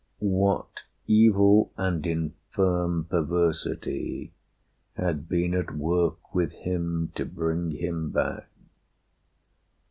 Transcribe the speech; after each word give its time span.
What 0.23 0.81
evil 1.05 1.71
and 1.77 2.03
infirm 2.07 3.03
perversity 3.05 4.33
Had 4.95 5.29
been 5.29 5.53
at 5.53 5.75
work 5.77 6.33
with 6.33 6.53
him 6.53 7.11
to 7.13 7.23
bring 7.23 7.69
him 7.69 8.09
back? 8.09 8.49